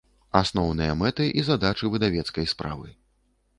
[0.39, 2.93] Асноўныя мэты i задачы выдавецкай справы